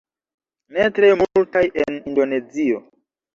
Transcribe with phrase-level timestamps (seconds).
[0.77, 2.83] Ne tre multaj en indonezio